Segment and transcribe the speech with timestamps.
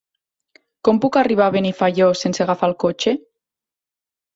[0.89, 3.19] Com puc arribar a Benifaió sense agafar el cotxe?